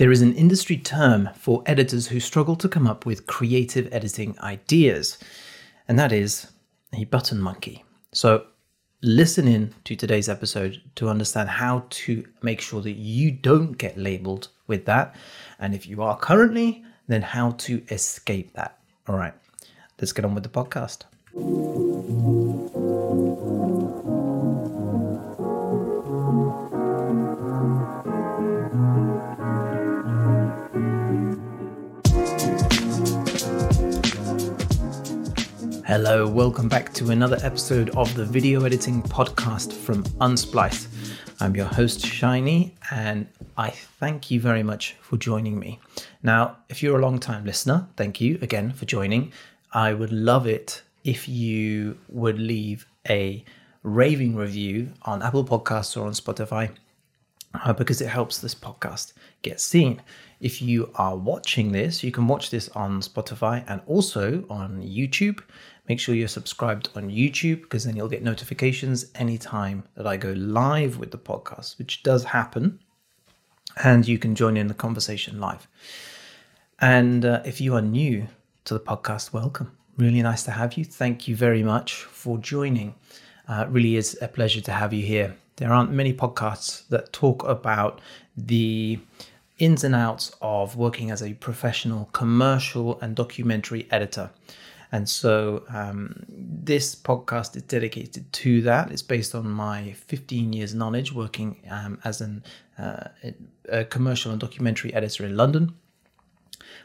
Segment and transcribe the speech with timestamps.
[0.00, 4.34] There is an industry term for editors who struggle to come up with creative editing
[4.40, 5.18] ideas,
[5.86, 6.50] and that is
[6.94, 7.84] a button monkey.
[8.12, 8.46] So,
[9.02, 13.98] listen in to today's episode to understand how to make sure that you don't get
[13.98, 15.16] labeled with that.
[15.58, 18.78] And if you are currently, then how to escape that.
[19.06, 19.34] All right,
[20.00, 21.04] let's get on with the podcast.
[35.90, 40.86] Hello, welcome back to another episode of the video editing podcast from Unsplice.
[41.40, 43.26] I'm your host, Shiny, and
[43.56, 45.80] I thank you very much for joining me.
[46.22, 49.32] Now, if you're a long time listener, thank you again for joining.
[49.72, 53.44] I would love it if you would leave a
[53.82, 56.70] raving review on Apple Podcasts or on Spotify
[57.54, 60.00] uh, because it helps this podcast get seen.
[60.40, 65.40] If you are watching this, you can watch this on Spotify and also on YouTube.
[65.90, 70.30] Make sure you're subscribed on YouTube because then you'll get notifications anytime that I go
[70.30, 72.78] live with the podcast, which does happen.
[73.82, 75.66] And you can join in the conversation live.
[76.78, 78.28] And uh, if you are new
[78.66, 79.76] to the podcast, welcome.
[79.96, 80.84] Really nice to have you.
[80.84, 82.94] Thank you very much for joining.
[83.48, 85.34] Uh, really is a pleasure to have you here.
[85.56, 88.00] There aren't many podcasts that talk about
[88.36, 89.00] the
[89.58, 94.30] ins and outs of working as a professional commercial and documentary editor.
[94.92, 98.90] And so um, this podcast is dedicated to that.
[98.90, 102.42] It's based on my 15 years knowledge working um, as an,
[102.78, 103.08] uh,
[103.68, 105.74] a commercial and documentary editor in London.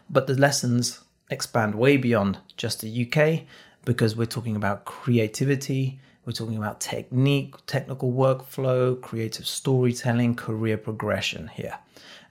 [0.10, 3.48] But the lessons expand way beyond just the UK
[3.86, 11.48] because we're talking about creativity, we're talking about technique, technical workflow, creative storytelling, career progression
[11.48, 11.78] here.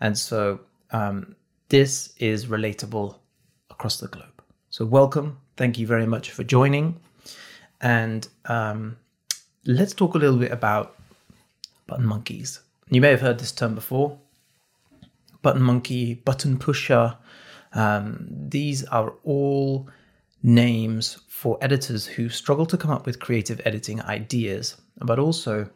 [0.01, 1.37] And so um,
[1.69, 3.17] this is relatable
[3.71, 4.43] across the globe.
[4.71, 7.01] So, welcome Thank you very much for joining.
[7.81, 8.97] And um,
[9.65, 10.97] let's talk a little bit about
[11.87, 12.61] button monkeys.
[12.91, 14.19] You may have heard this term before
[15.45, 17.17] button monkey, button pusher.
[17.73, 19.89] Um, these are all
[20.43, 25.71] names for editors who struggle to come up with creative editing ideas, but also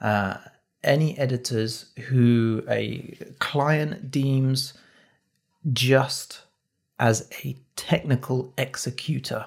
[0.00, 0.36] uh,
[0.84, 4.74] any editors who a client deems
[5.72, 6.42] just
[6.98, 9.46] as a technical executor.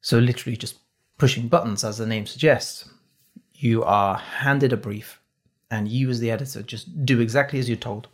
[0.00, 0.78] So, literally, just
[1.18, 2.88] pushing buttons, as the name suggests.
[3.54, 5.20] You are handed a brief,
[5.70, 8.08] and you, as the editor, just do exactly as you're told,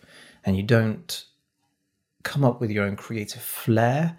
[0.44, 1.25] and you don't
[2.22, 4.16] come up with your own creative flair.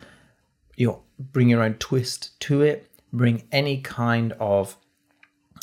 [0.75, 0.99] You
[1.31, 4.77] bring your own twist to it, bring any kind of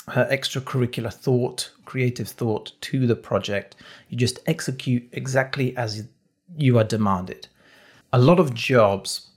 [0.09, 3.77] uh, extracurricular thought, creative thought to the project.
[4.09, 6.09] You just execute exactly as
[6.57, 7.49] you are demanded
[8.13, 9.31] a lot of jobs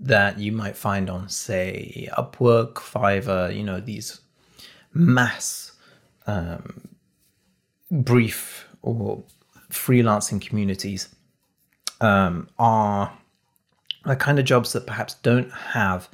[0.00, 4.20] that you might find on, say, Upwork, Fiverr, you know, these
[4.94, 5.72] mass
[6.26, 6.88] um,
[7.90, 9.22] brief or
[9.70, 11.14] freelancing communities
[12.00, 13.12] um, are
[14.04, 16.08] the kind of jobs that perhaps don't have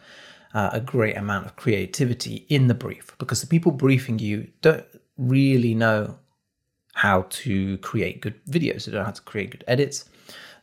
[0.53, 4.85] uh, a great amount of creativity in the brief because the people briefing you don't
[5.17, 6.19] really know
[6.95, 10.07] how to create good videos, they don't know how to create good edits.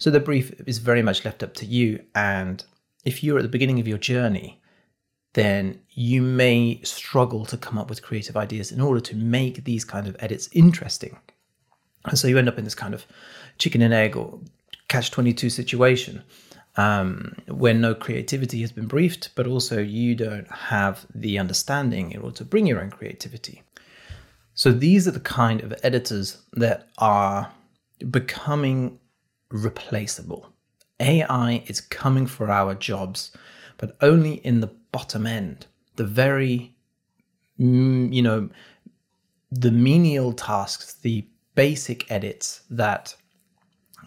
[0.03, 2.03] So the brief is very much left up to you.
[2.13, 2.61] And
[3.05, 4.61] if you're at the beginning of your journey,
[5.31, 9.85] then you may struggle to come up with creative ideas in order to make these
[9.85, 11.17] kind of edits interesting.
[12.03, 13.05] And so you end up in this kind of
[13.57, 14.41] chicken and egg or
[14.89, 16.21] catch 22 situation
[16.75, 22.19] um, where no creativity has been briefed, but also you don't have the understanding in
[22.19, 23.63] order to bring your own creativity.
[24.53, 27.53] So these are the kind of editors that are
[28.11, 28.99] becoming
[29.53, 30.49] replaceable.
[30.99, 33.31] AI is coming for our jobs,
[33.77, 36.75] but only in the bottom end, the very,
[37.59, 38.49] mm, you know,
[39.51, 43.15] the menial tasks, the basic edits that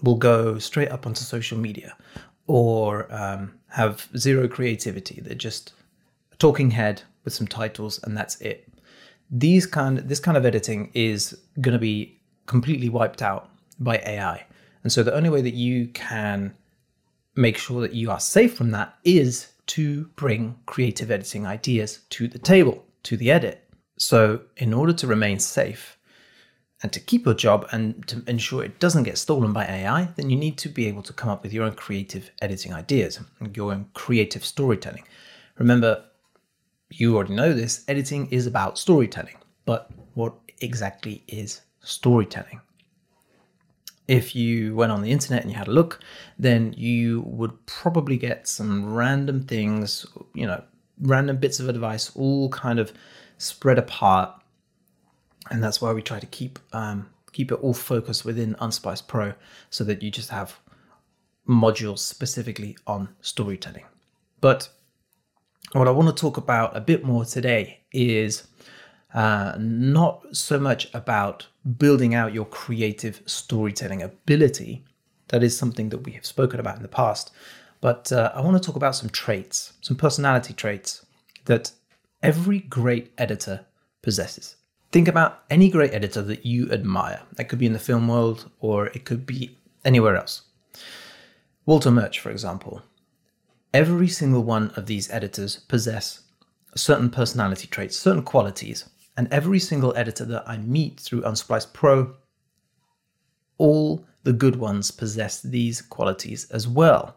[0.03, 1.97] will go straight up onto social media
[2.49, 5.21] or um, have zero creativity.
[5.21, 5.73] They're just
[6.33, 8.69] a talking head with some titles and that's it.
[9.31, 14.47] These kind, this kind of editing is going to be completely wiped out by AI.
[14.87, 16.55] And so the only way that you can
[17.35, 22.29] make sure that you are safe from that is to bring creative editing ideas to
[22.29, 23.65] the table, to the edit.
[23.99, 25.99] So, in order to remain safe
[26.85, 30.31] and to keep your job and to ensure it doesn't get stolen by AI, then
[30.31, 33.57] you need to be able to come up with your own creative editing ideas, and
[33.57, 35.03] your own creative storytelling.
[35.59, 36.05] Remember,
[36.91, 42.61] you already know this editing is about storytelling, but what exactly is storytelling?
[44.09, 46.01] If you went on the internet and you had a look,
[46.39, 50.63] then you would probably get some random things, you know,
[51.01, 52.93] random bits of advice, all kind of
[53.39, 54.31] spread apart.
[55.51, 59.35] And that's why we try to keep um, keep it all focused within Unsplice Pro,
[59.71, 60.59] so that you just have
[61.49, 63.85] modules specifically on storytelling.
[64.41, 64.69] But
[65.73, 68.47] what I want to talk about a bit more today is
[69.17, 71.47] uh, not so much about
[71.79, 74.85] building out your creative storytelling ability.
[75.29, 77.33] That is something that we have spoken about in the past.
[77.81, 81.07] But uh, I want to talk about some traits, some personality traits
[81.47, 81.73] that
[82.23, 83.65] every great editor
[84.03, 84.57] possesses.
[84.93, 87.23] Think about any great editor that you admire.
[87.37, 90.43] That could be in the film world or it could be anywhere else.
[91.65, 92.83] Walter Murch, for example.
[93.73, 96.21] Every single one of these editors possess
[96.75, 98.85] certain personality traits, certain qualities,
[99.17, 102.15] and every single editor that I meet through Unsplice Pro,
[103.59, 107.17] all the good ones possess these qualities as well.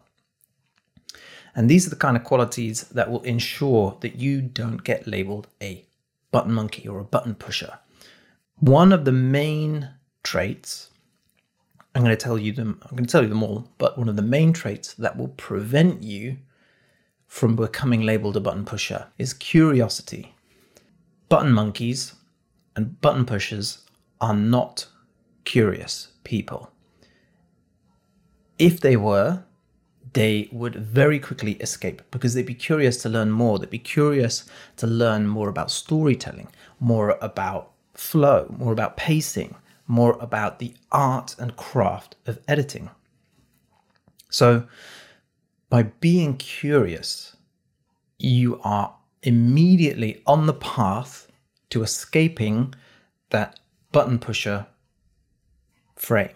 [1.54, 5.48] And these are the kind of qualities that will ensure that you don't get labeled
[5.60, 5.84] a
[6.30, 7.78] button monkey or a button pusher.
[8.60, 9.90] One of the main
[10.22, 10.90] traits,
[11.94, 14.08] I'm going to tell you them, I'm going to tell you them all, but one
[14.08, 16.38] of the main traits that will prevent you
[17.26, 20.34] from becoming labeled a button pusher is curiosity.
[21.30, 22.16] Button monkeys
[22.74, 23.86] and button pushers
[24.20, 24.88] are not
[25.44, 26.72] curious people.
[28.58, 29.44] If they were,
[30.12, 33.58] they would very quickly escape because they'd be curious to learn more.
[33.60, 34.44] They'd be curious
[34.78, 36.48] to learn more about storytelling,
[36.80, 39.54] more about flow, more about pacing,
[39.86, 42.90] more about the art and craft of editing.
[44.30, 44.66] So,
[45.68, 47.36] by being curious,
[48.18, 51.28] you are immediately on the path
[51.70, 52.74] to escaping
[53.30, 53.60] that
[53.92, 54.66] button pusher
[55.96, 56.34] frame.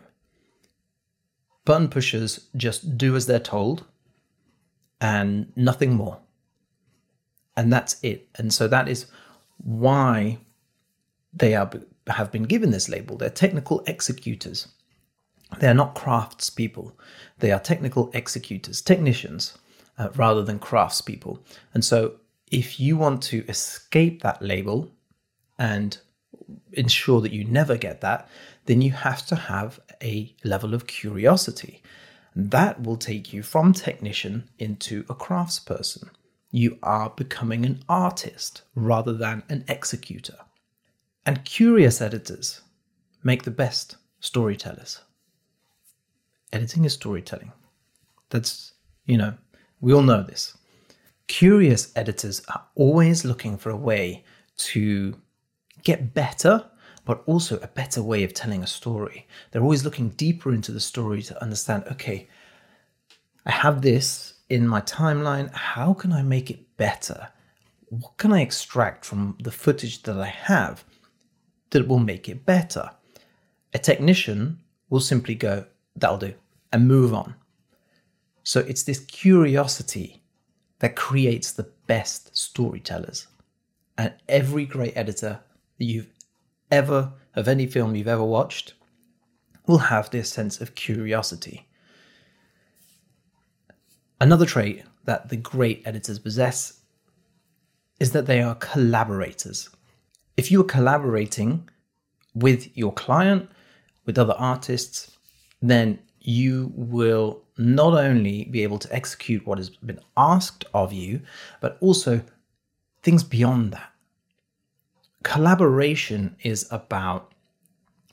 [1.64, 3.84] Button pushers just do as they're told
[5.00, 6.18] and nothing more.
[7.56, 8.28] And that's it.
[8.36, 9.06] And so that is
[9.58, 10.38] why
[11.32, 11.70] they are
[12.08, 13.16] have been given this label.
[13.16, 14.68] They're technical executors.
[15.60, 16.92] They are not craftspeople.
[17.38, 19.56] They are technical executors, technicians,
[19.96, 21.38] uh, rather than craftspeople.
[21.72, 22.16] And so
[22.54, 24.88] if you want to escape that label
[25.58, 25.98] and
[26.72, 28.28] ensure that you never get that,
[28.66, 31.82] then you have to have a level of curiosity.
[32.36, 36.10] That will take you from technician into a craftsperson.
[36.52, 40.38] You are becoming an artist rather than an executor.
[41.26, 42.60] And curious editors
[43.24, 45.00] make the best storytellers.
[46.52, 47.50] Editing is storytelling.
[48.30, 48.74] That's,
[49.06, 49.34] you know,
[49.80, 50.56] we all know this
[51.28, 54.24] curious editors are always looking for a way
[54.56, 55.16] to
[55.82, 56.70] get better,
[57.04, 59.26] but also a better way of telling a story.
[59.50, 62.28] They're always looking deeper into the story to understand okay,
[63.46, 65.52] I have this in my timeline.
[65.52, 67.28] How can I make it better?
[67.88, 70.84] What can I extract from the footage that I have
[71.70, 72.90] that will make it better?
[73.74, 75.66] A technician will simply go,
[75.96, 76.34] that'll do,
[76.72, 77.34] and move on.
[78.42, 80.23] So it's this curiosity
[80.84, 83.26] that creates the best storytellers.
[83.96, 85.40] And every great editor
[85.78, 86.10] that you've
[86.70, 88.74] ever, of any film you've ever watched,
[89.66, 91.66] will have this sense of curiosity.
[94.20, 96.80] Another trait that the great editors possess
[97.98, 99.70] is that they are collaborators.
[100.36, 101.66] If you are collaborating
[102.34, 103.48] with your client,
[104.04, 105.16] with other artists,
[105.62, 111.20] then you will not only be able to execute what has been asked of you,
[111.60, 112.20] but also
[113.02, 113.92] things beyond that.
[115.22, 117.32] Collaboration is about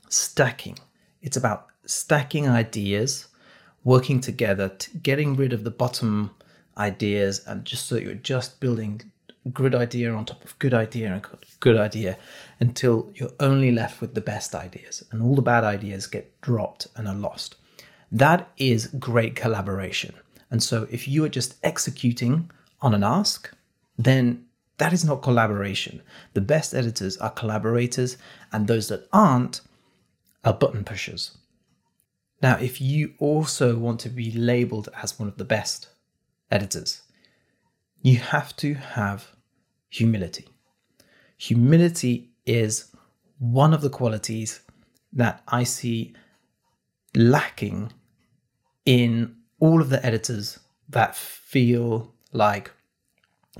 [0.08, 0.78] stacking,
[1.20, 3.28] it's about stacking ideas,
[3.84, 4.70] working together,
[5.02, 6.30] getting rid of the bottom
[6.78, 9.12] ideas, and just so you're just building
[9.52, 11.26] good idea on top of good idea and
[11.58, 12.16] good idea
[12.60, 16.86] until you're only left with the best ideas and all the bad ideas get dropped
[16.96, 17.56] and are lost.
[18.12, 20.14] That is great collaboration.
[20.50, 22.50] And so if you are just executing
[22.82, 23.50] on an ask,
[23.96, 24.44] then
[24.76, 26.02] that is not collaboration.
[26.34, 28.18] The best editors are collaborators,
[28.52, 29.62] and those that aren't
[30.44, 31.38] are button pushers.
[32.42, 35.88] Now, if you also want to be labeled as one of the best
[36.50, 37.02] editors,
[38.02, 39.28] you have to have
[39.88, 40.48] humility.
[41.38, 42.94] Humility is
[43.38, 44.60] one of the qualities
[45.12, 46.14] that I see
[47.14, 47.92] lacking
[48.84, 50.58] in all of the editors
[50.88, 52.72] that feel like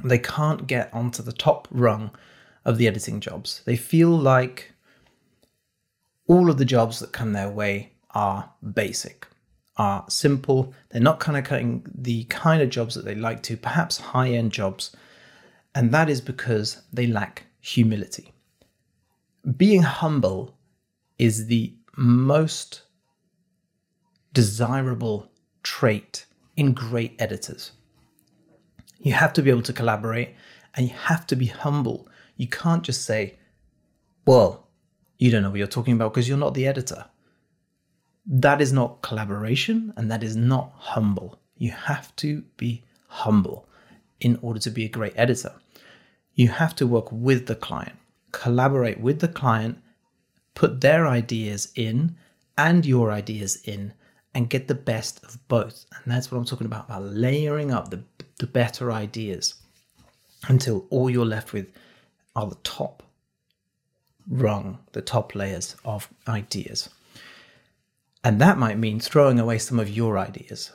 [0.03, 2.11] they can't get onto the top rung
[2.65, 3.63] of the editing jobs.
[3.65, 4.73] They feel like
[6.27, 9.27] all of the jobs that come their way are basic,
[9.77, 10.73] are simple.
[10.91, 14.31] They're not kind of cutting the kind of jobs that they like to, perhaps high
[14.31, 14.95] end jobs.
[15.75, 18.33] And that is because they lack humility.
[19.57, 20.57] Being humble
[21.19, 22.83] is the most
[24.33, 25.31] desirable
[25.63, 27.73] trait in great editors.
[28.99, 30.35] You have to be able to collaborate
[30.75, 32.09] and you have to be humble.
[32.37, 33.39] You can't just say,
[34.27, 34.69] well,
[35.19, 37.07] you don't know what you're talking about because you're not the editor.
[38.27, 41.41] That is not collaboration and that is not humble.
[41.57, 43.69] You have to be humble
[44.21, 45.53] in order to be a great editor.
[46.35, 47.99] You have to work with the client,
[48.31, 49.79] collaborate with the client,
[50.55, 52.17] put their ideas in
[52.57, 53.93] and your ideas in,
[54.35, 55.85] and get the best of both.
[55.93, 58.03] And that's what I'm talking about about layering up the,
[58.39, 59.55] the better ideas
[60.49, 61.67] until all you're left with
[62.35, 63.03] are the top
[64.29, 66.89] rung, the top layers of ideas.
[68.25, 70.73] And that might mean throwing away some of your ideas.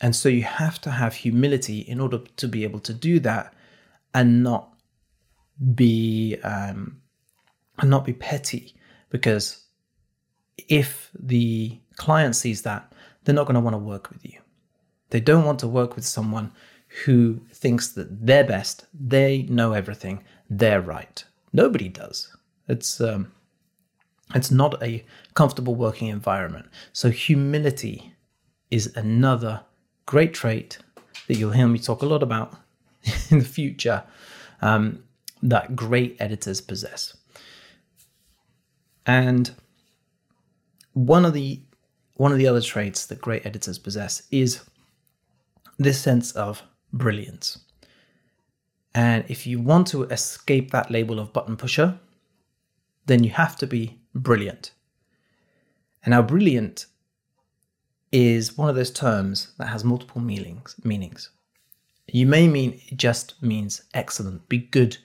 [0.00, 3.54] And so you have to have humility in order to be able to do that
[4.12, 4.74] and not
[5.74, 7.00] be um,
[7.78, 8.74] and not be petty
[9.10, 9.64] because
[10.68, 12.92] if the client sees that
[13.24, 14.38] they're not going to want to work with you
[15.10, 16.52] they don't want to work with someone
[17.04, 22.36] who thinks that they're best they know everything they're right nobody does
[22.68, 23.30] it's um,
[24.34, 26.66] it's not a comfortable working environment.
[26.92, 28.14] So humility
[28.70, 29.62] is another
[30.06, 30.78] great trait
[31.26, 32.54] that you'll hear me talk a lot about
[33.30, 34.04] in the future
[34.62, 35.02] um,
[35.42, 37.16] that great editors possess.
[39.06, 39.50] And
[40.94, 41.60] one of the
[42.14, 44.62] one of the other traits that great editors possess is
[45.78, 47.58] this sense of brilliance.
[48.94, 51.98] And if you want to escape that label of button pusher,
[53.06, 54.70] then you have to be brilliant.
[56.04, 56.86] And now, brilliant
[58.12, 60.76] is one of those terms that has multiple meanings.
[60.84, 61.30] Meanings.
[62.06, 64.98] You may mean it just means excellent, be good,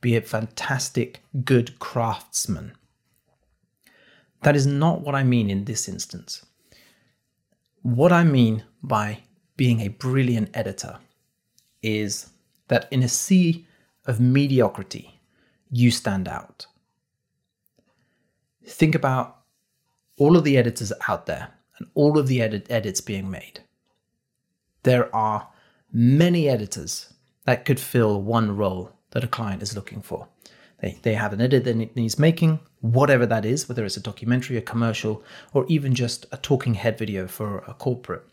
[0.00, 2.72] be a fantastic, good craftsman.
[4.42, 6.46] That is not what I mean in this instance.
[7.84, 9.20] What I mean by
[9.56, 10.98] being a brilliant editor
[11.82, 12.30] is
[12.68, 13.66] that in a sea
[14.06, 15.20] of mediocrity,
[15.70, 16.66] you stand out
[18.66, 19.38] think about
[20.18, 21.48] all of the editors out there
[21.78, 23.60] and all of the edit- edits being made.
[24.82, 25.48] There are
[25.92, 27.12] many editors
[27.44, 30.28] that could fill one role that a client is looking for.
[30.80, 34.56] They, they have an edit that needs making, whatever that is, whether it's a documentary,
[34.56, 38.24] a commercial, or even just a talking head video for a corporate.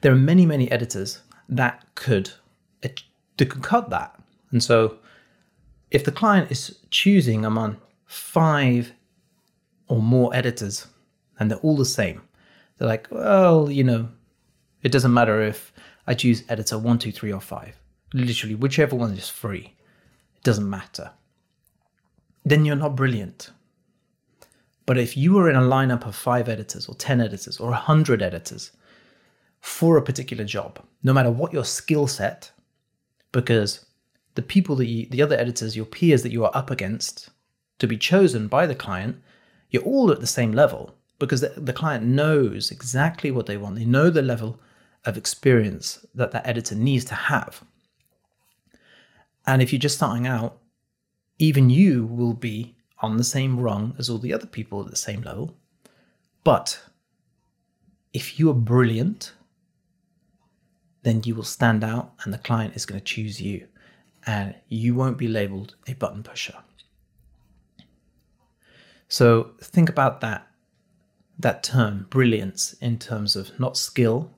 [0.00, 2.30] There are many, many editors that could,
[2.80, 3.02] that
[3.36, 4.18] could cut that.
[4.50, 4.98] And so
[5.90, 8.92] if the client is choosing among five
[9.88, 10.86] or more editors
[11.38, 12.22] and they're all the same.
[12.78, 14.08] They're like, well, you know,
[14.82, 15.72] it doesn't matter if
[16.06, 17.76] I choose editor one, two, three, or five.
[18.12, 19.75] Literally, whichever one is free, it
[20.46, 21.10] doesn't matter.
[22.44, 23.50] Then you're not brilliant.
[24.86, 28.22] But if you were in a lineup of five editors, or 10 editors, or 100
[28.22, 28.70] editors
[29.60, 32.52] for a particular job, no matter what your skill set,
[33.32, 33.86] because
[34.36, 37.30] the people that you, the other editors, your peers that you are up against
[37.80, 39.20] to be chosen by the client
[39.70, 43.74] you're all at the same level because the, the client knows exactly what they want.
[43.74, 44.60] They know the level
[45.04, 47.64] of experience that that editor needs to have.
[49.46, 50.58] And if you're just starting out,
[51.38, 54.96] even you will be on the same rung as all the other people at the
[54.96, 55.54] same level.
[56.44, 56.80] But
[58.12, 59.32] if you are brilliant,
[61.02, 63.66] then you will stand out and the client is going to choose you
[64.26, 66.56] and you won't be labeled a button pusher.
[69.08, 70.48] So think about that
[71.38, 74.30] that term brilliance in terms of not skill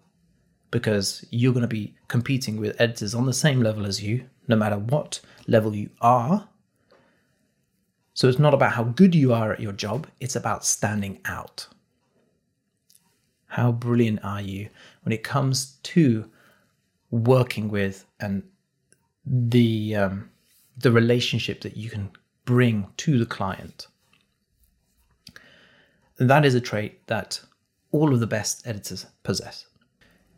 [0.71, 4.57] because you're going to be competing with editors on the same level as you no
[4.57, 6.49] matter what level you are.
[8.15, 11.69] So it's not about how good you are at your job, it's about standing out.
[13.47, 14.69] How brilliant are you
[15.03, 16.29] when it comes to
[17.11, 18.43] working with and
[19.25, 20.31] the um,
[20.77, 22.11] the relationship that you can
[22.45, 23.87] bring to the client?
[26.19, 27.41] And that is a trait that
[27.93, 29.67] all of the best editors possess.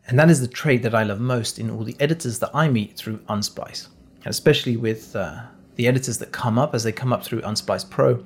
[0.07, 2.69] And that is the trait that I love most in all the editors that I
[2.69, 3.89] meet through Unsplice,
[4.27, 5.43] especially with uh,
[5.77, 8.23] the editors that come up as they come up through Unsplice Pro.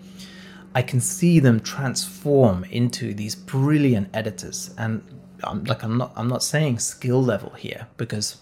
[0.75, 5.03] I can see them transform into these brilliant editors, and
[5.45, 8.39] I'm like I'm not I'm not saying skill level here because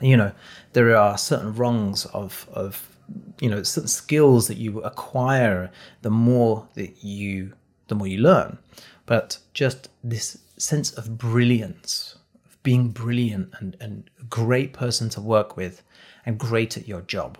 [0.00, 0.32] you know
[0.74, 2.94] there are certain rungs of of
[3.40, 5.70] you know certain skills that you acquire
[6.02, 7.54] the more that you
[7.88, 8.58] the more you learn.
[9.06, 15.20] but just this sense of brilliance, of being brilliant and, and a great person to
[15.20, 15.82] work with
[16.26, 17.38] and great at your job.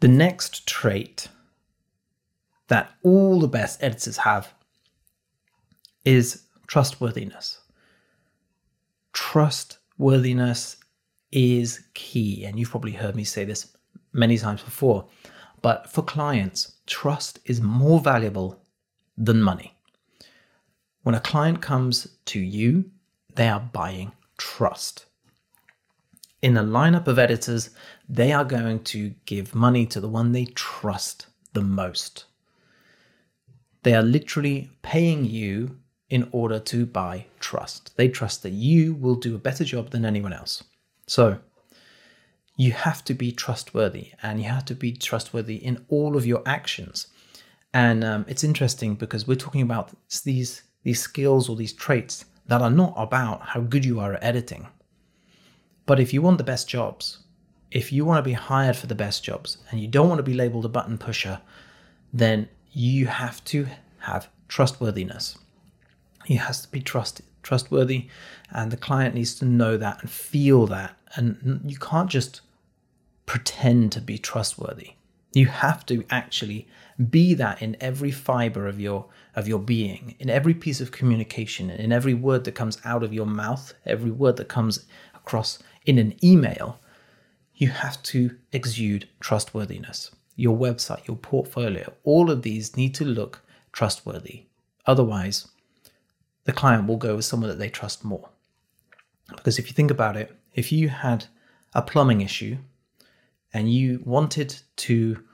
[0.00, 1.28] The next trait
[2.68, 4.52] that all the best editors have
[6.04, 7.60] is trustworthiness.
[9.12, 10.76] Trustworthiness
[11.32, 13.76] is key, and you've probably heard me say this
[14.12, 15.06] many times before,
[15.60, 18.62] but for clients, trust is more valuable
[19.16, 19.74] than money.
[21.02, 22.90] When a client comes to you,
[23.34, 25.06] they are buying trust.
[26.40, 27.70] In a lineup of editors,
[28.08, 32.26] they are going to give money to the one they trust the most.
[33.82, 35.78] They are literally paying you
[36.08, 37.96] in order to buy trust.
[37.96, 40.62] They trust that you will do a better job than anyone else.
[41.06, 41.38] So,
[42.56, 46.42] you have to be trustworthy and you have to be trustworthy in all of your
[46.44, 47.06] actions.
[47.72, 49.90] And um, it's interesting because we're talking about
[50.24, 54.24] these, these skills or these traits that are not about how good you are at
[54.24, 54.66] editing.
[55.88, 57.20] But if you want the best jobs,
[57.70, 60.22] if you want to be hired for the best jobs and you don't want to
[60.22, 61.40] be labeled a button pusher,
[62.12, 63.66] then you have to
[64.00, 65.38] have trustworthiness.
[66.26, 68.08] You has to be trusted, trustworthy,
[68.50, 70.94] and the client needs to know that and feel that.
[71.14, 72.42] And you can't just
[73.24, 74.92] pretend to be trustworthy.
[75.32, 76.68] You have to actually
[77.10, 81.70] be that in every fiber of your of your being, in every piece of communication,
[81.70, 85.98] in every word that comes out of your mouth, every word that comes across in
[85.98, 86.78] an email.
[87.54, 90.12] You have to exude trustworthiness.
[90.36, 93.42] Your website, your portfolio, all of these need to look
[93.72, 94.44] trustworthy.
[94.86, 95.48] Otherwise,
[96.44, 98.28] the client will go with someone that they trust more.
[99.30, 101.24] Because if you think about it, if you had
[101.74, 102.58] a plumbing issue
[103.52, 105.24] and you wanted to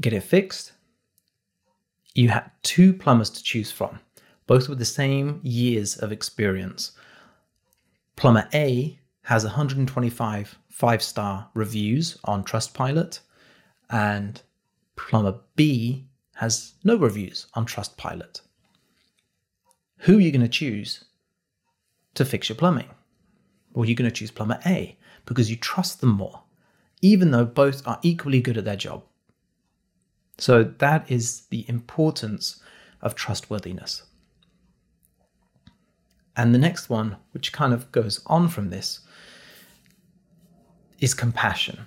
[0.00, 0.72] get it fixed,
[2.14, 4.00] you had two plumbers to choose from,
[4.46, 6.92] both with the same years of experience.
[8.16, 13.20] Plumber A has 125 five star reviews on Trustpilot,
[13.90, 14.40] and
[14.96, 16.06] plumber B
[16.36, 18.40] has no reviews on Trustpilot.
[19.98, 21.04] Who are you going to choose
[22.14, 22.88] to fix your plumbing?
[23.72, 26.42] Well, you're going to choose plumber A because you trust them more
[27.00, 29.02] even though both are equally good at their job.
[30.38, 32.62] So that is the importance
[33.02, 34.02] of trustworthiness.
[36.40, 39.00] And the next one, which kind of goes on from this,
[40.98, 41.80] is compassion.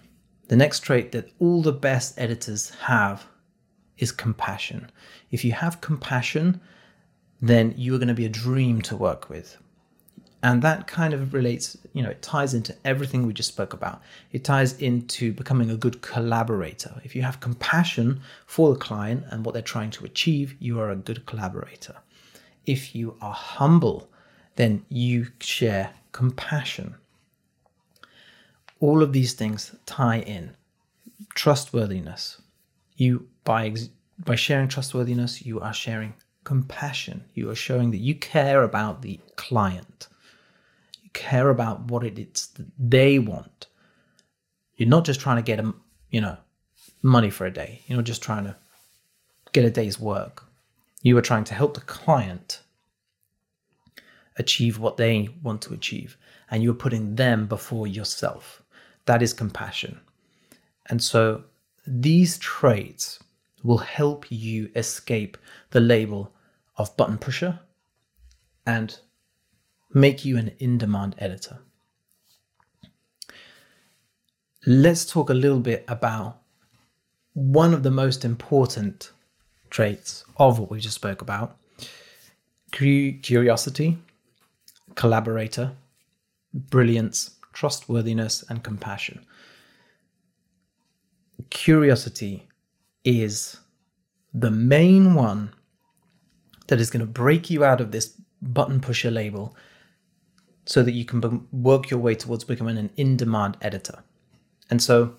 [0.48, 3.26] The next trait that all the best editors have
[3.98, 4.92] is compassion.
[5.32, 6.62] If you have compassion,
[7.42, 9.58] then you are going to be a dream to work with.
[10.44, 14.04] And that kind of relates, you know, it ties into everything we just spoke about.
[14.32, 17.02] It ties into becoming a good collaborator.
[17.04, 20.92] If you have compassion for the client and what they're trying to achieve, you are
[20.92, 21.96] a good collaborator.
[22.68, 24.12] If you are humble,
[24.56, 26.96] then you share compassion.
[28.80, 30.56] All of these things tie in.
[31.36, 32.42] Trustworthiness.
[32.98, 33.74] You by
[34.20, 36.14] by sharing trustworthiness, you are sharing
[36.44, 37.26] compassion.
[37.34, 40.08] You are showing that you care about the client
[41.04, 43.68] You care about what it is that they want.
[44.76, 46.38] You're not just trying to get them, you know,
[47.02, 47.82] money for a day.
[47.88, 48.56] You're not just trying to
[49.54, 50.46] get a day's work.
[51.02, 52.63] You are trying to help the client
[54.38, 56.18] achieve what they want to achieve,
[56.50, 58.62] and you're putting them before yourself.
[59.06, 60.00] That is compassion.
[60.88, 61.44] And so
[61.86, 63.20] these traits
[63.64, 65.38] will help you escape
[65.72, 66.34] the label
[66.78, 67.60] of button pusher
[68.66, 69.00] and
[69.94, 71.60] make you an in demand editor.
[74.66, 76.42] Let's talk a little bit about
[77.34, 79.12] one of the most important
[79.70, 81.58] traits of what we just spoke about
[82.72, 83.98] curiosity,
[84.96, 85.72] collaborator,
[86.54, 89.26] brilliance, trustworthiness, and compassion.
[91.50, 92.48] Curiosity
[93.04, 93.58] is
[94.34, 95.54] the main one
[96.68, 99.56] that is going to break you out of this button pusher label
[100.66, 104.04] so that you can work your way towards becoming an in demand editor.
[104.70, 105.16] And so,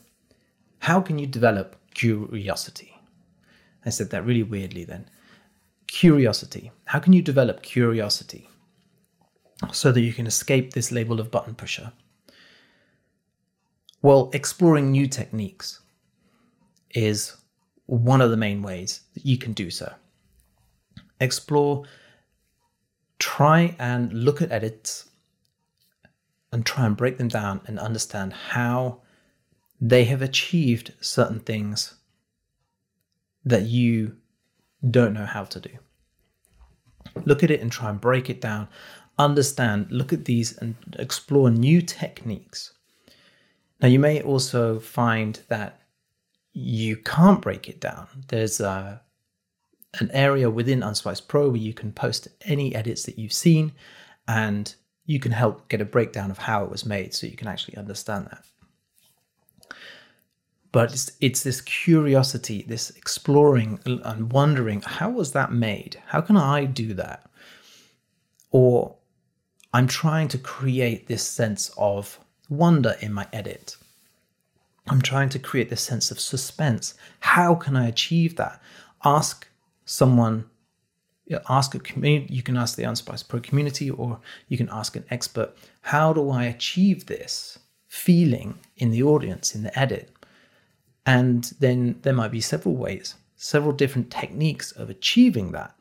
[0.79, 2.97] how can you develop curiosity?
[3.85, 5.09] I said that really weirdly then.
[5.87, 6.73] Curiosity.
[6.87, 8.49] How can you develop curiosity
[9.73, 11.93] so that you can escape this label of button pusher?
[14.03, 15.81] Well, exploring new techniques
[16.91, 17.37] is
[17.87, 19.93] one of the main ways that you can do so.
[21.21, 21.85] Explore,
[23.19, 25.09] try and look at edits
[26.53, 29.01] and try and break them down and understand how
[29.81, 31.95] they have achieved certain things
[33.45, 34.17] that you
[34.91, 35.71] don't know how to do.
[37.25, 38.69] Look at it and try and break it down.
[39.19, 42.73] Understand, look at these and explore new techniques.
[43.81, 45.81] Now, you may also find that
[46.53, 48.07] you can't break it down.
[48.29, 49.03] There's a,
[50.01, 53.73] an area within Unsplice Pro where you can post any edits that you've seen
[54.27, 54.75] and
[55.07, 57.77] you can help get a breakdown of how it was made so you can actually
[57.77, 58.45] understand that.
[60.73, 66.03] But it's, it's this curiosity, this exploring and wondering how was that made?
[66.07, 67.31] How can I do that?
[68.51, 68.97] Or
[69.75, 73.77] I'm trying to create this sense of wonder in my edit.
[74.87, 76.95] I'm trying to create this sense of suspense.
[77.19, 78.63] How can I achieve that?
[79.05, 79.49] Ask
[79.85, 80.45] someone,
[81.49, 82.33] ask a community.
[82.33, 85.57] You can ask the Unsplice Pro community, or you can ask an expert.
[85.83, 87.59] How do I achieve this
[87.89, 90.09] feeling in the audience in the edit?
[91.05, 95.75] And then there might be several ways, several different techniques of achieving that.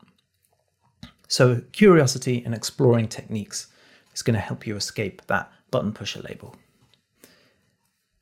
[1.28, 3.68] So curiosity and exploring techniques
[4.14, 6.54] is going to help you escape that button pusher label.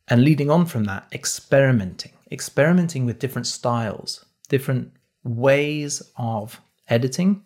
[0.09, 4.93] And leading on from that, experimenting, experimenting with different styles, different
[5.25, 7.45] ways of editing,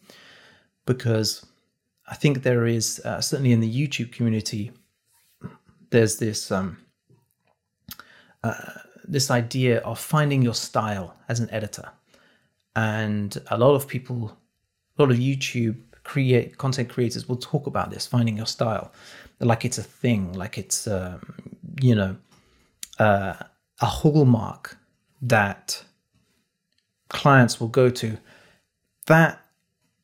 [0.87, 1.45] because
[2.09, 4.73] I think there is uh, certainly in the YouTube community,
[5.91, 6.79] there's this um,
[8.43, 8.55] uh,
[9.05, 11.91] this idea of finding your style as an editor,
[12.75, 14.37] and a lot of people,
[14.99, 15.77] a lot of YouTube
[16.07, 18.93] create content creators will talk about this, finding your style,
[19.41, 21.21] like it's a thing, like it's um,
[21.83, 22.17] you know
[22.99, 23.35] uh,
[23.81, 24.79] a hallmark
[25.21, 25.85] that
[27.09, 28.19] clients will go to
[29.07, 29.41] that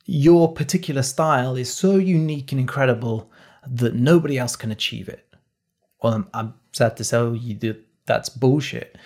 [0.05, 3.31] your particular style is so unique and incredible
[3.67, 5.27] that nobody else can achieve it.
[6.03, 8.99] Well, I'm, I'm sad to tell you that that's bullshit.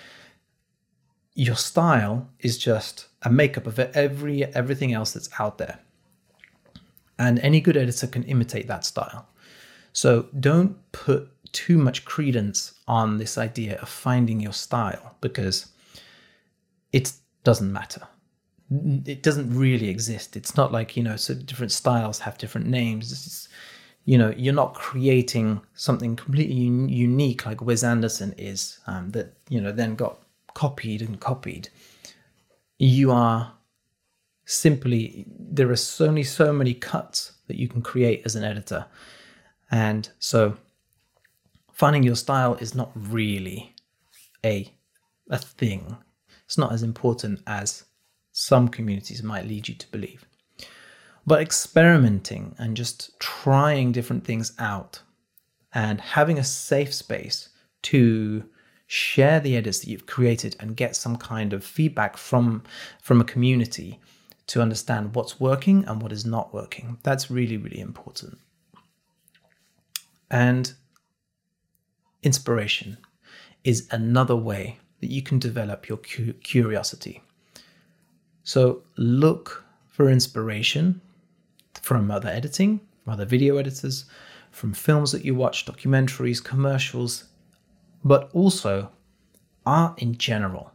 [1.35, 5.79] Your style is just a makeup of every everything else that's out there,
[7.18, 9.29] and any good editor can imitate that style.
[9.92, 15.68] So don't put too much credence on this idea of finding your style because
[16.92, 17.12] it
[17.44, 18.07] doesn't matter.
[19.07, 20.37] It doesn't really exist.
[20.37, 23.12] It's not like, you know, so different styles have different names.
[23.12, 23.48] It's,
[24.05, 29.35] you know, you're not creating something completely un- unique like Wes Anderson is um, that,
[29.48, 30.20] you know, then got
[30.55, 31.68] copied and copied.
[32.79, 33.52] You are
[34.47, 38.87] simply, there are only so many cuts that you can create as an editor.
[39.71, 40.57] And so
[41.73, 43.75] finding your style is not really
[44.45, 44.73] a
[45.29, 45.97] a thing.
[46.45, 47.85] It's not as important as
[48.31, 50.25] some communities might lead you to believe.
[51.27, 55.01] But experimenting and just trying different things out
[55.75, 57.49] and having a safe space
[57.83, 58.45] to
[58.87, 62.63] share the edits that you've created and get some kind of feedback from
[63.03, 63.99] from a community
[64.49, 66.99] to understand what's working and what is not working.
[67.03, 68.39] That's really really important.
[70.31, 70.73] And
[72.23, 72.99] inspiration
[73.65, 77.23] is another way that you can develop your cu- curiosity.
[78.43, 81.01] So look for inspiration
[81.83, 84.05] from other editing, from other video editors,
[84.51, 87.25] from films that you watch, documentaries, commercials,
[88.05, 88.91] but also
[89.65, 90.71] art in general.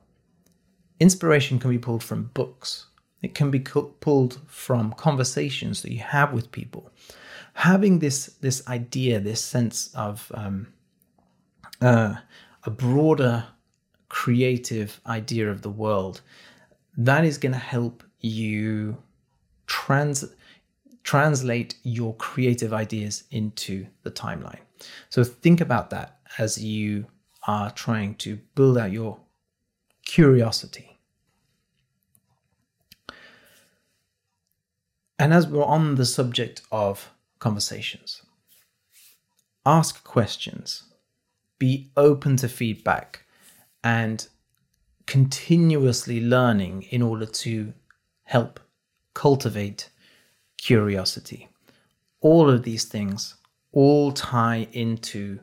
[0.99, 2.87] Inspiration can be pulled from books.
[3.21, 6.89] It can be pulled from conversations that you have with people.
[7.53, 10.73] Having this this idea, this sense of um,
[11.81, 12.15] uh,
[12.63, 13.45] a broader
[14.09, 16.21] creative idea of the world,
[16.97, 18.97] that is going to help you
[19.67, 20.25] trans
[21.03, 24.59] translate your creative ideas into the timeline.
[25.09, 27.05] So think about that as you
[27.47, 29.19] are trying to build out your
[30.05, 30.90] curiosity.
[35.21, 38.23] And as we're on the subject of conversations,
[39.67, 40.85] ask questions
[41.59, 43.23] be open to feedback
[43.83, 44.27] and
[45.05, 47.71] continuously learning in order to
[48.23, 48.59] help
[49.13, 49.91] cultivate
[50.57, 51.49] curiosity.
[52.21, 53.35] All of these things
[53.71, 55.39] all tie into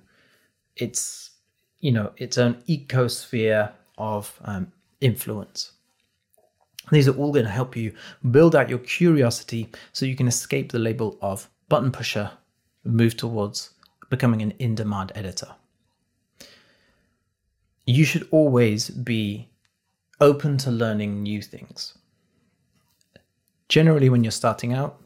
[0.74, 1.30] its,
[1.78, 5.70] you know, its own ecosphere of um, influence.
[6.90, 7.92] These are all going to help you
[8.30, 12.30] build out your curiosity so you can escape the label of button pusher,
[12.84, 13.70] move towards
[14.08, 15.54] becoming an in demand editor
[17.88, 19.48] you should always be
[20.20, 21.96] open to learning new things.
[23.70, 25.00] Generally, when you're starting out,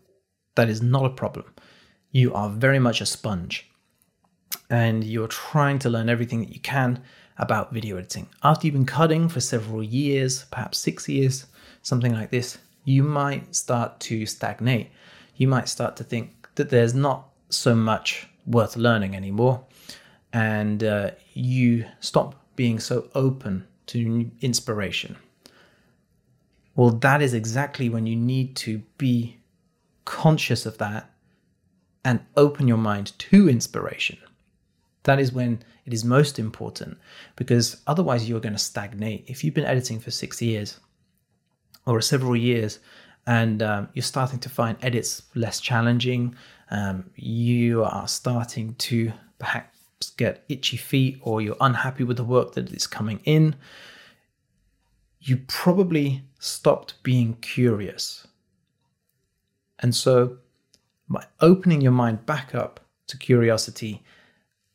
[0.56, 1.44] that is not a problem.
[2.10, 3.70] You are very much a sponge
[4.68, 7.00] and you're trying to learn everything that you can
[7.38, 8.28] about video editing.
[8.42, 11.46] After you've been cutting for several years, perhaps six years,
[11.82, 14.90] something like this, you might start to stagnate.
[15.36, 19.64] You might start to think that there's not so much worth learning anymore,
[20.32, 25.16] and uh, you stop being so open to inspiration.
[26.74, 29.38] Well, that is exactly when you need to be
[30.04, 31.10] conscious of that
[32.04, 34.18] and open your mind to inspiration.
[35.04, 36.98] That is when it is most important
[37.36, 39.24] because otherwise you're going to stagnate.
[39.26, 40.78] If you've been editing for six years
[41.86, 42.78] or several years
[43.26, 46.34] and um, you're starting to find edits less challenging,
[46.70, 52.54] um, you are starting to perhaps get itchy feet or you're unhappy with the work
[52.54, 53.54] that is coming in,
[55.20, 58.26] you probably stopped being curious.
[59.78, 60.38] And so,
[61.08, 64.02] by opening your mind back up to curiosity,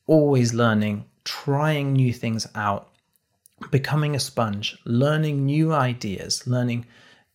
[0.06, 2.94] always learning, trying new things out,
[3.72, 6.86] becoming a sponge, learning new ideas, learning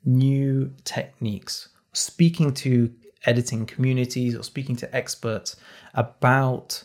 [0.04, 2.92] new techniques, speaking to
[3.24, 5.56] editing communities or speaking to experts
[5.94, 6.85] about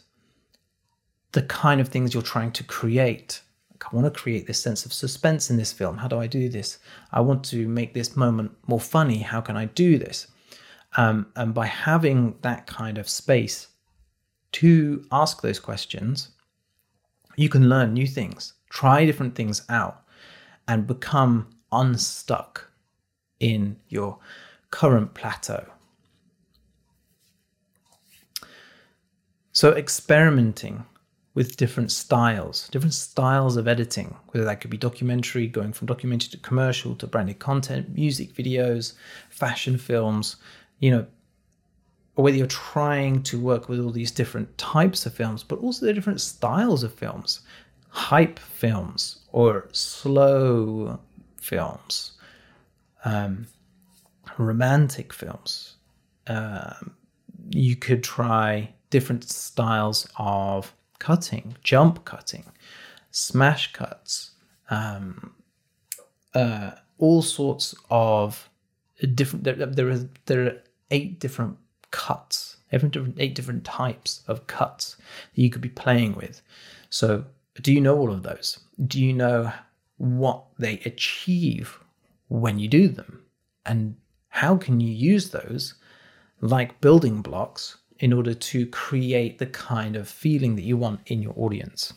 [1.31, 3.41] the kind of things you're trying to create.
[3.79, 5.97] I want to create this sense of suspense in this film.
[5.97, 6.79] How do I do this?
[7.11, 9.19] I want to make this moment more funny.
[9.19, 10.27] How can I do this?
[10.95, 13.67] Um, and by having that kind of space
[14.53, 16.29] to ask those questions,
[17.35, 20.03] you can learn new things, try different things out,
[20.67, 22.69] and become unstuck
[23.39, 24.19] in your
[24.71, 25.65] current plateau.
[29.51, 30.85] So, experimenting
[31.33, 36.31] with different styles, different styles of editing, whether that could be documentary, going from documentary
[36.31, 38.93] to commercial to branded content, music videos,
[39.29, 40.37] fashion films,
[40.79, 41.05] you know,
[42.15, 45.85] or whether you're trying to work with all these different types of films, but also
[45.85, 47.41] the different styles of films,
[47.89, 50.99] hype films or slow
[51.41, 52.13] films,
[53.05, 53.47] um,
[54.37, 55.75] romantic films.
[56.27, 56.93] Um,
[57.49, 62.45] you could try different styles of cutting, jump cutting,
[63.11, 64.31] smash cuts,
[64.69, 65.33] um,
[66.33, 68.49] uh, all sorts of
[69.15, 69.43] different.
[69.43, 71.57] There, there are there are eight different
[71.91, 74.97] cuts, every different eight different types of cuts
[75.35, 76.41] that you could be playing with.
[76.89, 77.25] So,
[77.61, 78.59] do you know all of those?
[78.85, 79.51] Do you know
[79.97, 81.79] what they achieve
[82.27, 83.23] when you do them?
[83.65, 83.95] And
[84.29, 85.75] how can you use those
[86.41, 91.21] like building blocks in order to create the kind of feeling that you want in
[91.21, 91.93] your audience?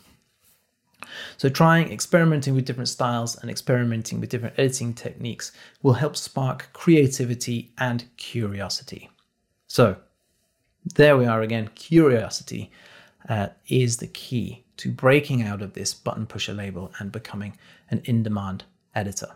[1.38, 6.68] So, trying, experimenting with different styles and experimenting with different editing techniques will help spark
[6.72, 9.10] creativity and curiosity.
[9.66, 9.96] So,
[10.94, 11.70] there we are again.
[11.74, 12.70] Curiosity
[13.28, 17.56] uh, is the key to breaking out of this button pusher label and becoming
[17.90, 19.28] an in demand editor.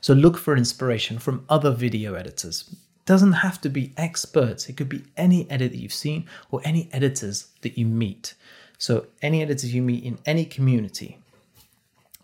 [0.00, 2.64] So, look for inspiration from other video editors.
[2.70, 6.60] It doesn't have to be experts, it could be any edit that you've seen or
[6.64, 8.34] any editors that you meet.
[8.78, 11.18] So, any editors you meet in any community,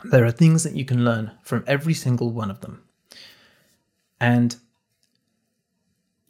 [0.05, 2.83] there are things that you can learn from every single one of them.
[4.21, 4.57] And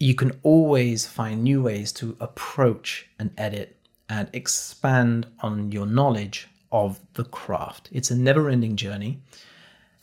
[0.05, 3.75] you can always find new ways to approach an edit
[4.11, 7.89] and expand on your knowledge of the craft.
[7.91, 9.23] It's a never ending journey.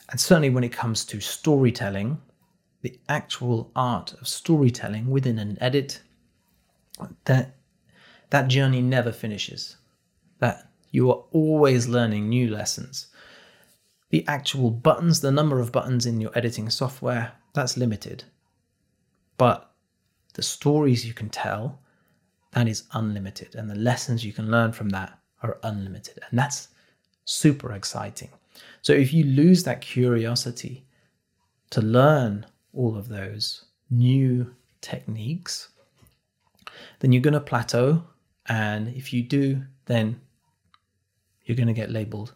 [0.09, 2.19] And certainly when it comes to storytelling,
[2.81, 6.01] the actual art of storytelling within an edit,
[7.25, 7.57] that
[8.31, 9.75] that journey never finishes.
[10.39, 13.05] That you are always learning new lessons.
[14.09, 18.23] The actual buttons, the number of buttons in your editing software, that's limited.
[19.37, 19.70] But
[20.34, 21.80] the stories you can tell,
[22.52, 23.56] that is unlimited.
[23.56, 26.20] And the lessons you can learn from that are unlimited.
[26.30, 26.70] And that's
[27.26, 28.30] super exciting.
[28.82, 30.86] So if you lose that curiosity
[31.70, 35.70] to learn all of those new techniques,
[37.00, 38.04] then you're going to plateau.
[38.48, 40.20] And if you do, then
[41.46, 42.34] you're going to get labeled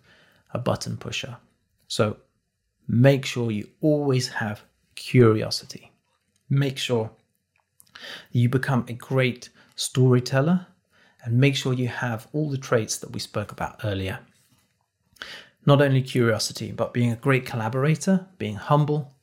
[0.53, 1.37] a button pusher.
[1.87, 2.17] So
[2.87, 4.63] make sure you always have
[4.95, 5.91] curiosity.
[6.49, 7.11] Make sure
[8.31, 10.67] you become a great storyteller
[11.23, 14.19] and make sure you have all the traits that we spoke about earlier.
[15.65, 19.13] Not only curiosity, but being a great collaborator, being humble,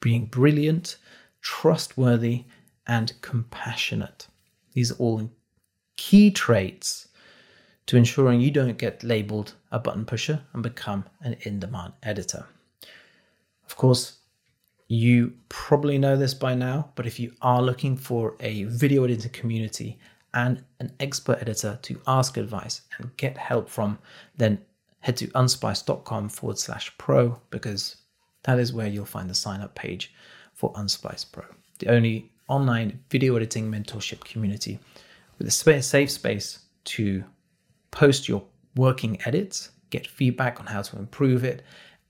[0.00, 0.96] being brilliant,
[1.40, 2.44] trustworthy,
[2.86, 4.26] and compassionate.
[4.72, 5.30] These are all
[5.96, 7.08] key traits
[7.86, 12.46] to ensuring you don't get labeled a button pusher and become an in demand editor.
[13.64, 14.17] Of course,
[14.88, 19.30] you probably know this by now, but if you are looking for a video editing
[19.30, 19.98] community
[20.32, 23.98] and an expert editor to ask advice and get help from,
[24.36, 24.58] then
[25.00, 27.96] head to unsplice.com forward slash pro because
[28.44, 30.12] that is where you'll find the sign up page
[30.54, 31.44] for Unsplice Pro,
[31.78, 34.80] the only online video editing mentorship community
[35.38, 37.22] with a safe space to
[37.90, 38.42] post your
[38.74, 41.62] working edits, get feedback on how to improve it,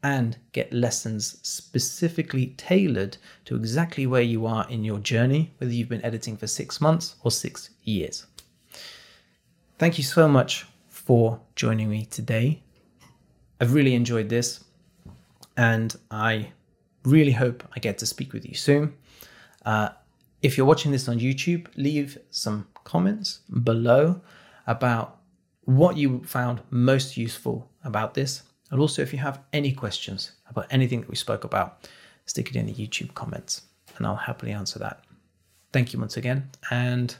[0.03, 5.89] and get lessons specifically tailored to exactly where you are in your journey, whether you've
[5.89, 8.27] been editing for six months or six years.
[9.79, 12.63] Thank you so much for joining me today.
[13.61, 14.65] I've really enjoyed this,
[15.57, 16.53] and I
[17.05, 18.95] really hope I get to speak with you soon.
[19.65, 19.91] Uh,
[20.43, 24.21] if you're watching this on YouTube, leave some comments below
[24.67, 25.19] about
[25.65, 30.66] what you found most useful about this and also, if you have any questions about
[30.70, 31.88] anything that we spoke about,
[32.26, 33.62] stick it in the YouTube comments
[33.96, 35.04] and I'll happily answer that.
[35.72, 37.14] Thank you once again, and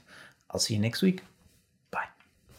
[0.51, 1.23] I'll see you next week.